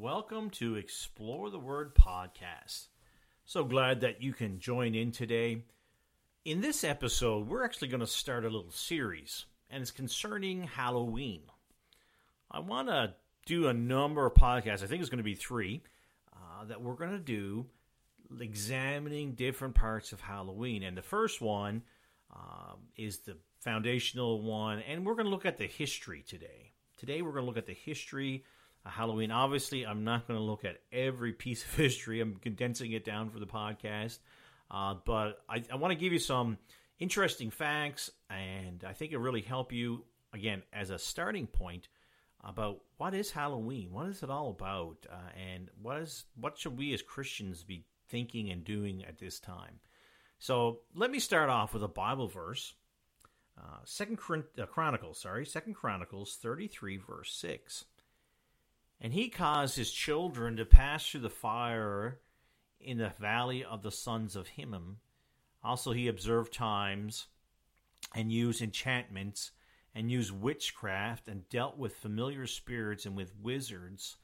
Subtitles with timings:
[0.00, 2.86] Welcome to Explore the Word podcast.
[3.44, 5.64] So glad that you can join in today.
[6.46, 11.42] In this episode, we're actually going to start a little series, and it's concerning Halloween.
[12.50, 13.12] I want to
[13.44, 15.82] do a number of podcasts, I think it's going to be three,
[16.32, 17.66] uh, that we're going to do
[18.40, 20.84] examining different parts of Halloween.
[20.84, 21.82] And the first one
[22.34, 26.72] uh, is the foundational one, and we're going to look at the history today.
[26.96, 28.44] Today, we're going to look at the history
[28.90, 29.30] Halloween.
[29.30, 33.30] Obviously, I'm not going to look at every piece of history, I'm condensing it down
[33.30, 34.18] for the podcast.
[34.70, 36.58] Uh, but I, I want to give you some
[36.98, 41.88] interesting facts, and I think it really help you, again, as a starting point
[42.42, 46.76] about what is Halloween, what is it all about, uh, and what is what should
[46.76, 49.80] we as Christians be thinking and doing at this time.
[50.38, 52.74] So let me start off with a Bible verse,
[53.56, 54.18] uh, Second
[54.58, 57.84] uh, Chronicles, sorry, Second Chronicles thirty three verse six.
[59.02, 62.20] And he caused his children to pass through the fire
[62.80, 64.96] in the valley of the sons of Hinnom.
[65.62, 67.26] Also, he observed times
[68.14, 69.50] and used enchantments
[69.94, 74.16] and used witchcraft and dealt with familiar spirits and with wizards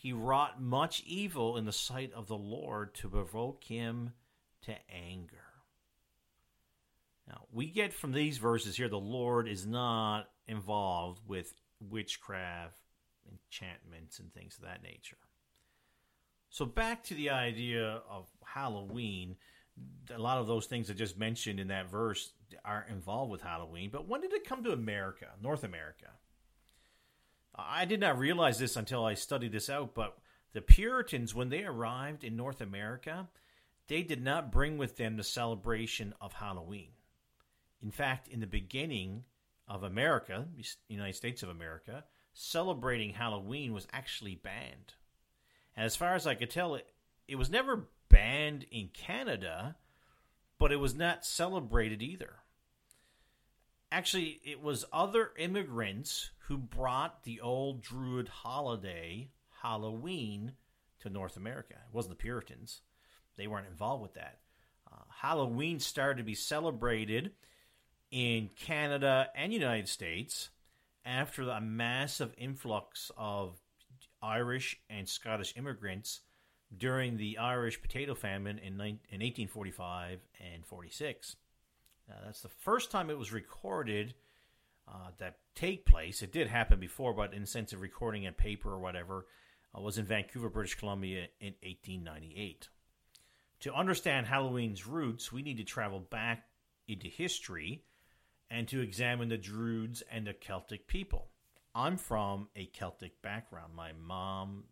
[0.00, 4.14] he wrought much evil in the sight of the Lord to provoke him
[4.62, 5.44] to anger.
[7.28, 12.79] Now, we get from these verses here the Lord is not involved with witchcraft,
[13.30, 15.16] enchantments, and things of that nature.
[16.50, 19.36] So, back to the idea of Halloween,
[20.12, 22.32] a lot of those things I just mentioned in that verse
[22.64, 23.90] are involved with Halloween.
[23.92, 26.08] But when did it come to America, North America?
[27.54, 30.18] I did not realize this until I studied this out, but
[30.52, 33.28] the Puritans, when they arrived in North America,
[33.88, 36.90] they did not bring with them the celebration of Halloween.
[37.82, 39.24] In fact, in the beginning
[39.66, 40.46] of America,
[40.88, 44.94] United States of America, celebrating Halloween was actually banned.
[45.76, 46.86] And as far as I could tell, it,
[47.28, 49.76] it was never banned in Canada,
[50.58, 52.36] but it was not celebrated either.
[53.92, 59.30] Actually, it was other immigrants who brought the old Druid holiday,
[59.62, 60.52] Halloween,
[61.00, 61.74] to North America.
[61.74, 62.82] It wasn't the Puritans,
[63.36, 64.38] they weren't involved with that.
[64.90, 67.32] Uh, Halloween started to be celebrated
[68.10, 70.50] in Canada and United States
[71.10, 73.58] after a massive influx of
[74.22, 76.20] Irish and Scottish immigrants
[76.76, 80.20] during the Irish potato famine in, in 1845
[80.54, 81.36] and 46.
[82.08, 84.14] Uh, that's the first time it was recorded
[84.86, 86.22] uh, that take place.
[86.22, 89.26] It did happen before, but in the sense of recording in paper or whatever,
[89.76, 92.68] uh, was in Vancouver, British Columbia in 1898.
[93.60, 96.44] To understand Halloween's roots, we need to travel back
[96.88, 97.84] into history
[98.50, 101.28] and to examine the Druids and the Celtic people.
[101.74, 103.74] I'm from a Celtic background.
[103.74, 104.64] My mom's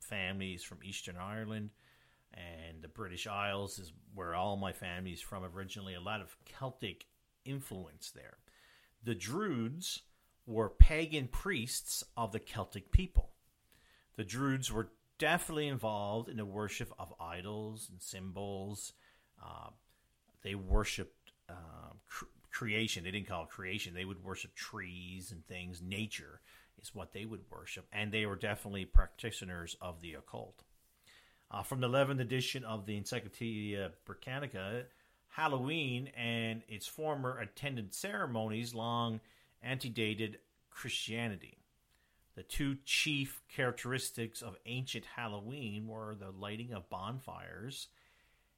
[0.00, 1.70] family is from Eastern Ireland
[2.36, 5.94] and the British Isles is where all my family is from originally.
[5.94, 7.06] A lot of Celtic
[7.44, 8.38] influence there.
[9.02, 10.02] The Druids
[10.46, 13.30] were pagan priests of the Celtic people.
[14.16, 18.92] The Druids were definitely involved in the worship of idols and symbols.
[19.42, 19.70] Uh,
[20.42, 23.04] they worshipped uh, cr- creation.
[23.04, 23.94] They didn't call it creation.
[23.94, 25.82] They would worship trees and things.
[25.82, 26.40] Nature
[26.80, 27.86] is what they would worship.
[27.92, 30.62] And they were definitely practitioners of the occult.
[31.50, 34.84] Uh, from the 11th edition of the Encyclopedia Britannica,
[35.28, 39.20] Halloween and its former attendant ceremonies long
[39.62, 40.38] antedated
[40.70, 41.58] Christianity.
[42.34, 47.88] The two chief characteristics of ancient Halloween were the lighting of bonfires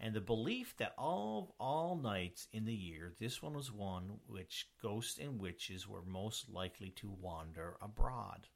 [0.00, 4.68] and the belief that all all nights in the year this one was one which
[4.82, 8.48] ghosts and witches were most likely to wander abroad.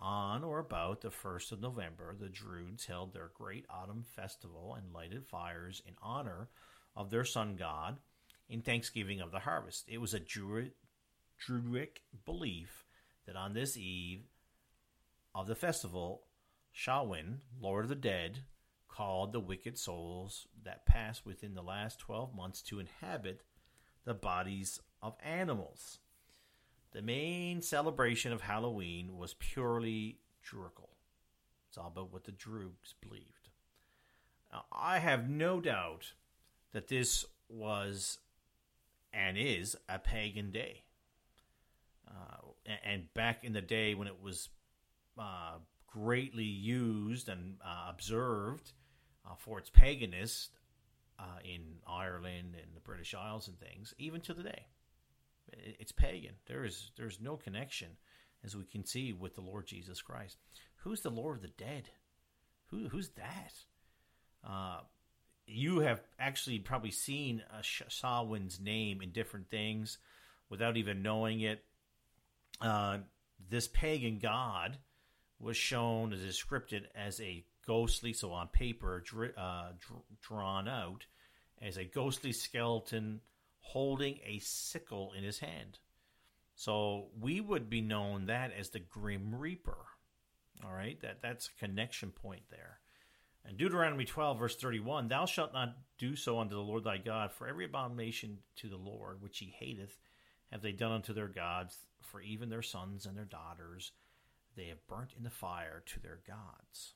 [0.00, 4.92] On or about the 1st of November, the Druids held their great autumn festival and
[4.92, 6.48] lighted fires in honor
[6.96, 7.98] of their sun god
[8.48, 9.84] in thanksgiving of the harvest.
[9.88, 10.72] It was a Druid,
[11.38, 12.84] Druidic belief
[13.26, 14.24] that on this eve
[15.34, 16.24] of the festival,
[16.72, 18.40] Samhain, Lord of the Dead,
[18.94, 23.42] called the wicked souls that pass within the last 12 months to inhabit
[24.04, 25.98] the bodies of animals.
[26.92, 30.90] The main celebration of Halloween was purely Druidical.
[31.68, 33.48] It's all about what the Druids believed.
[34.52, 36.12] Now, I have no doubt
[36.72, 38.18] that this was
[39.12, 40.84] and is a pagan day.
[42.06, 44.50] Uh, and back in the day when it was
[45.18, 45.54] uh,
[45.88, 48.72] greatly used and uh, observed
[49.26, 50.50] uh, for its paganism
[51.18, 54.66] uh, in Ireland and the British Isles and things, even to the day.
[55.52, 56.34] It's pagan.
[56.46, 57.88] There is there's no connection,
[58.44, 60.38] as we can see with the Lord Jesus Christ.
[60.76, 61.90] who's the Lord of the Dead?
[62.68, 63.52] Who who's that?
[64.42, 64.80] Uh,
[65.46, 69.98] you have actually probably seen a Samhain's name in different things
[70.48, 71.62] without even knowing it.
[72.60, 72.98] Uh,
[73.50, 74.78] this pagan god
[75.38, 79.02] was shown as described as a ghostly, so on paper,
[79.36, 79.72] uh,
[80.20, 81.06] drawn out
[81.60, 83.20] as a ghostly skeleton
[83.60, 85.78] holding a sickle in his hand.
[86.54, 89.78] So we would be known that as the Grim Reaper.
[90.64, 92.78] All right, that that's a connection point there.
[93.46, 97.32] And Deuteronomy 12, verse 31 Thou shalt not do so unto the Lord thy God,
[97.32, 99.98] for every abomination to the Lord which he hateth
[100.52, 103.92] have they done unto their gods, for even their sons and their daughters
[104.56, 106.94] they have burnt in the fire to their gods.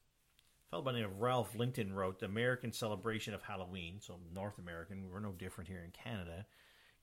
[0.70, 4.58] Fellow by the name of Ralph Linton wrote, The American celebration of Halloween, so North
[4.58, 6.44] American, we're no different here in Canada,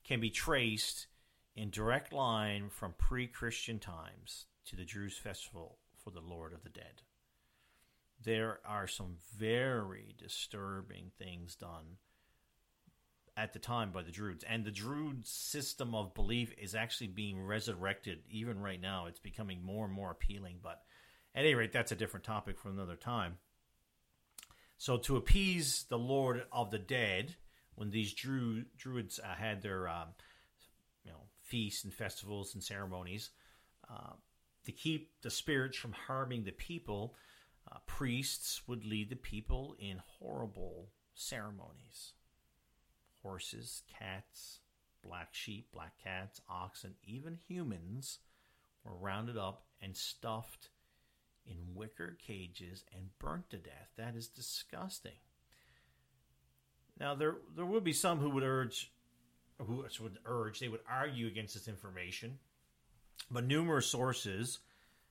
[0.04, 1.08] can be traced
[1.56, 6.62] in direct line from pre Christian times to the Jews' festival for the Lord of
[6.62, 7.02] the Dead.
[8.22, 11.98] There are some very disturbing things done
[13.36, 14.44] at the time by the Druids.
[14.48, 19.06] And the Druid system of belief is actually being resurrected even right now.
[19.06, 20.60] It's becoming more and more appealing.
[20.62, 20.82] But
[21.34, 23.38] at any rate, that's a different topic for another time.
[24.78, 27.36] So, to appease the Lord of the Dead,
[27.76, 30.08] when these Druid, Druids uh, had their um,
[31.04, 33.30] you know, feasts and festivals and ceremonies,
[33.90, 34.12] uh,
[34.64, 37.14] to keep the spirits from harming the people,
[37.70, 42.12] uh, priests would lead the people in horrible ceremonies.
[43.22, 44.60] Horses, cats,
[45.02, 48.18] black sheep, black cats, oxen, even humans
[48.84, 50.68] were rounded up and stuffed
[51.46, 53.90] in wicker cages and burnt to death.
[53.96, 55.12] That is disgusting.
[56.98, 58.92] Now there there would be some who would urge
[59.58, 62.38] who would urge they would argue against this information,
[63.30, 64.58] but numerous sources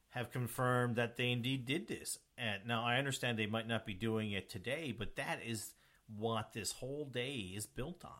[0.10, 2.20] have confirmed that they indeed did this.
[2.38, 5.74] And now I understand they might not be doing it today, but that is
[6.16, 8.12] what this whole day is built on.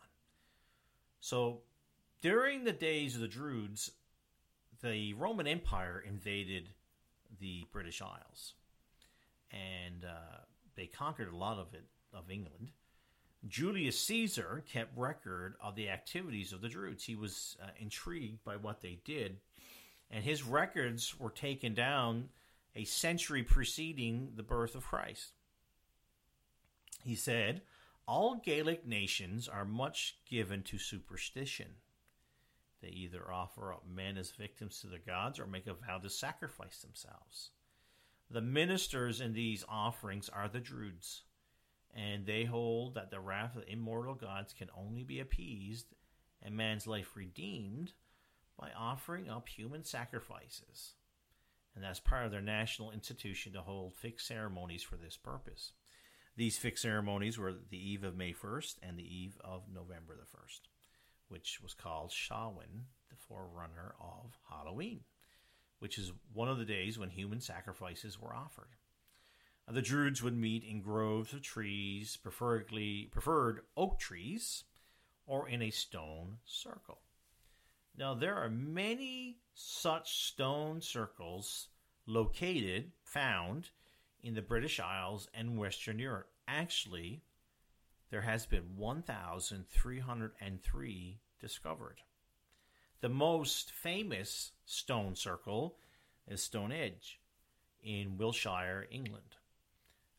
[1.20, 1.62] So
[2.22, 3.92] during the days of the Druids,
[4.82, 6.70] the Roman Empire invaded
[7.40, 8.54] the British Isles,
[9.52, 10.40] and uh,
[10.76, 12.72] they conquered a lot of it of England.
[13.48, 17.04] Julius Caesar kept record of the activities of the Druids.
[17.04, 19.38] He was uh, intrigued by what they did,
[20.10, 22.30] and his records were taken down
[22.76, 25.32] a century preceding the birth of Christ.
[27.04, 27.62] He said,
[28.08, 31.68] all Gaelic nations are much given to superstition.
[32.86, 36.10] They either offer up men as victims to the gods or make a vow to
[36.10, 37.50] sacrifice themselves.
[38.30, 41.24] The ministers in these offerings are the Druids,
[41.96, 45.96] and they hold that the wrath of the immortal gods can only be appeased
[46.44, 47.94] and man's life redeemed
[48.56, 50.94] by offering up human sacrifices.
[51.74, 55.72] And that's part of their national institution to hold fixed ceremonies for this purpose.
[56.38, 60.38] These fixed ceremonies were the eve of May 1st and the eve of November the
[60.38, 60.68] 1st,
[61.36, 65.02] which was called Samhain, the forerunner of Halloween,
[65.80, 68.70] which is one of the days when human sacrifices were offered.
[69.68, 74.64] The Druids would meet in groves of trees, preferably preferred oak trees,
[75.26, 77.02] or in a stone circle.
[77.98, 81.68] Now there are many such stone circles
[82.06, 83.72] located, found
[84.24, 86.30] in the British Isles and Western Europe.
[86.48, 87.24] Actually,
[88.10, 91.98] there has been 1,303 discovered.
[93.02, 95.76] The most famous stone circle
[96.28, 97.20] is Stonehenge
[97.84, 99.38] in Wiltshire, England.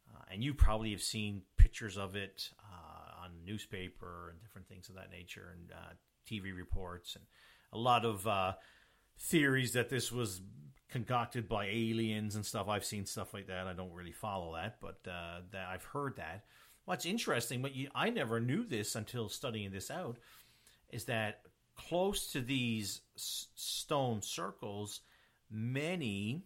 [0.08, 4.88] Uh, and you probably have seen pictures of it uh, on newspaper and different things
[4.88, 5.94] of that nature and uh,
[6.30, 7.24] TV reports and
[7.72, 8.52] a lot of uh,
[9.18, 10.40] theories that this was
[10.88, 12.68] concocted by aliens and stuff.
[12.68, 13.66] I've seen stuff like that.
[13.66, 16.44] I don't really follow that, but uh, that I've heard that.
[16.84, 20.18] What's interesting, but you, I never knew this until studying this out,
[20.90, 21.42] is that
[21.74, 25.00] close to these s- stone circles,
[25.50, 26.44] many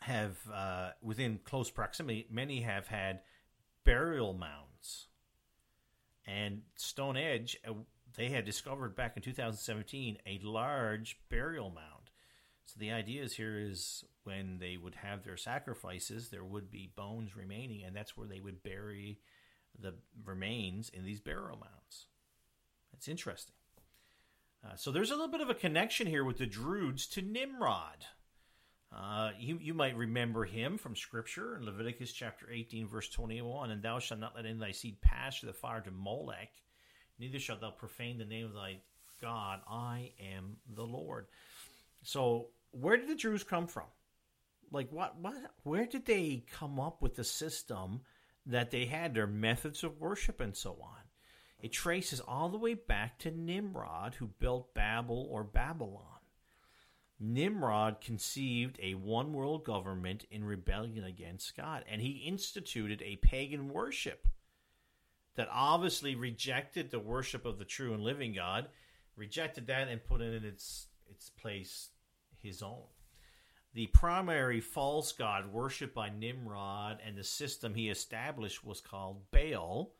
[0.00, 3.20] have, uh, within close proximity, many have had
[3.84, 5.08] burial mounds.
[6.26, 7.74] And Stonehenge, uh,
[8.16, 11.96] they had discovered back in 2017 a large burial mound
[12.66, 16.90] so the idea is here is when they would have their sacrifices, there would be
[16.94, 19.20] bones remaining, and that's where they would bury
[19.78, 19.94] the
[20.24, 22.06] remains in these burial mounds.
[22.96, 23.54] That's interesting.
[24.64, 28.06] Uh, so there's a little bit of a connection here with the Druids to Nimrod.
[28.90, 33.70] Uh, you, you might remember him from Scripture in Leviticus chapter 18, verse 21.
[33.70, 36.50] And thou shalt not let of thy seed pass through the fire to Molech,
[37.18, 38.78] neither shalt thou profane the name of thy
[39.20, 39.60] God.
[39.68, 41.26] I am the Lord.
[42.02, 43.86] So where did the Druids come from?
[44.72, 45.16] Like what?
[45.20, 45.34] What?
[45.62, 48.00] Where did they come up with the system
[48.46, 49.14] that they had?
[49.14, 51.05] Their methods of worship and so on.
[51.66, 56.20] It traces all the way back to Nimrod, who built Babel or Babylon.
[57.18, 63.68] Nimrod conceived a one world government in rebellion against God, and he instituted a pagan
[63.68, 64.28] worship
[65.34, 68.68] that obviously rejected the worship of the true and living God,
[69.16, 71.88] rejected that and put in its its place
[72.40, 72.84] his own.
[73.74, 79.95] The primary false god worshipped by Nimrod and the system he established was called Baal,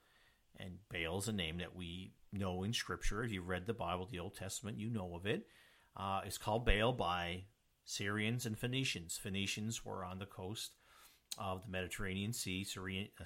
[0.59, 3.23] and Baal is a name that we know in Scripture.
[3.23, 5.47] If you read the Bible, the Old Testament, you know of it.
[5.97, 7.45] Uh, it's called Baal by
[7.85, 9.17] Syrians and Phoenicians.
[9.17, 10.73] Phoenicians were on the coast
[11.39, 12.65] of the Mediterranean Sea.
[12.65, 13.25] Syrian, uh,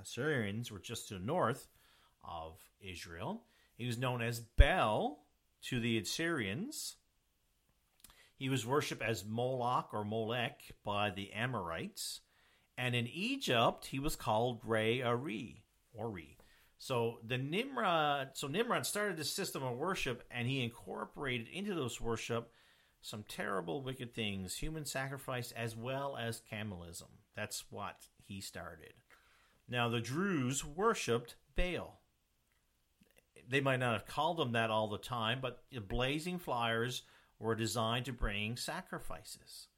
[0.00, 1.68] Assyrians were just to the north
[2.24, 3.44] of Israel.
[3.76, 5.24] He was known as Baal
[5.62, 6.96] to the Assyrians.
[8.36, 12.20] He was worshipped as Moloch or Molech by the Amorites.
[12.76, 15.61] And in Egypt, he was called Re Ari
[15.94, 16.36] or Re.
[16.78, 22.00] So the Nimrod, so Nimrod started this system of worship, and he incorporated into those
[22.00, 22.50] worship
[23.00, 27.08] some terrible, wicked things, human sacrifice as well as Camelism.
[27.36, 28.94] That's what he started.
[29.68, 32.00] Now, the Druids worshipped Baal.
[33.48, 37.02] They might not have called them that all the time, but the blazing flyers
[37.38, 39.68] were designed to bring sacrifices.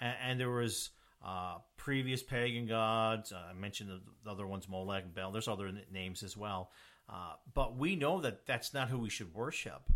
[0.00, 0.90] And, and there was
[1.24, 3.32] uh, previous pagan gods.
[3.32, 3.90] Uh, I mentioned
[4.24, 5.32] the other ones, Molech, and Baal.
[5.32, 6.70] There's other names as well.
[7.08, 9.90] Uh, but we know that that's not who we should worship.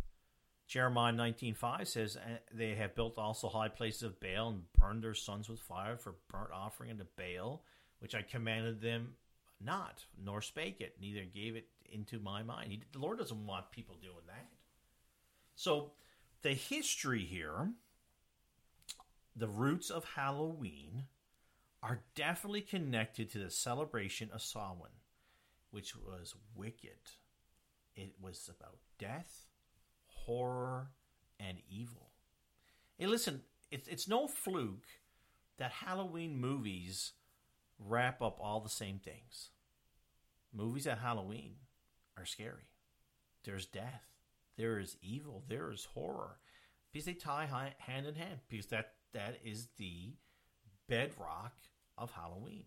[0.66, 5.14] Jeremiah 19.5 says, uh, They have built also high places of Baal and burned their
[5.14, 7.62] sons with fire for burnt offering unto Baal
[8.00, 9.14] which I commanded them
[9.60, 12.70] not, nor spake it, neither gave it into my mind.
[12.70, 14.46] He, the Lord doesn't want people doing that.
[15.56, 15.92] So,
[16.42, 17.72] the history here,
[19.34, 21.04] the roots of Halloween,
[21.82, 25.00] are definitely connected to the celebration of Samhain,
[25.70, 26.98] which was wicked.
[27.94, 29.46] It was about death,
[30.06, 30.90] horror,
[31.38, 32.10] and evil.
[32.96, 34.86] Hey, listen, it's, it's no fluke
[35.58, 37.12] that Halloween movies
[37.78, 39.50] wrap up all the same things.
[40.52, 41.54] Movies at Halloween
[42.16, 42.70] are scary.
[43.44, 44.02] There's death.
[44.56, 45.44] There is evil.
[45.48, 46.38] There is horror.
[46.92, 48.40] Because they tie hand in hand.
[48.48, 50.14] Because that that is the
[50.88, 51.54] bedrock
[51.96, 52.64] of Halloween.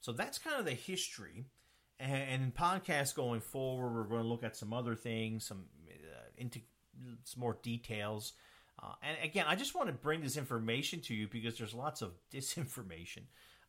[0.00, 1.46] So that's kind of the history.
[1.98, 6.28] And, in podcasts going forward, we're going to look at some other things, some uh,
[6.36, 6.60] into
[7.24, 8.32] some more details.
[8.82, 12.02] Uh, and again, I just want to bring this information to you because there's lots
[12.02, 13.22] of disinformation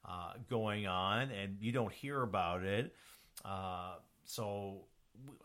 [0.05, 2.93] uh, going on and you don't hear about it.
[3.45, 3.95] Uh,
[4.25, 4.85] so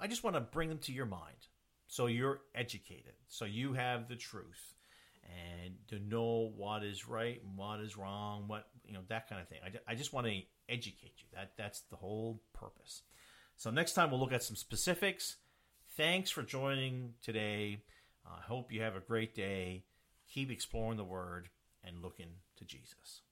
[0.00, 1.48] I just want to bring them to your mind
[1.86, 4.74] so you're educated, so you have the truth
[5.28, 9.40] and to know what is right and what is wrong, what you know that kind
[9.40, 9.58] of thing.
[9.64, 11.26] I, I just want to educate you.
[11.34, 13.02] That that's the whole purpose.
[13.56, 15.36] So next time we'll look at some specifics.
[15.96, 17.82] Thanks for joining today.
[18.24, 19.84] I uh, hope you have a great day.
[20.32, 21.48] Keep exploring the Word
[21.82, 23.22] and looking to Jesus.